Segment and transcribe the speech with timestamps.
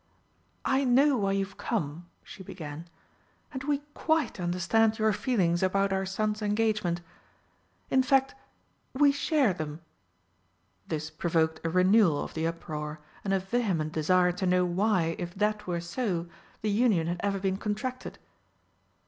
[0.65, 2.87] "I know why you've come," she began,
[3.53, 7.01] "and we quite understand your feelings about our son's engagement.
[7.91, 8.33] In fact
[8.95, 9.81] we share them."
[10.87, 15.35] This provoked a renewal of the uproar and a vehement desire to know why, if
[15.35, 16.25] that were so,
[16.63, 18.17] the union had ever been contracted.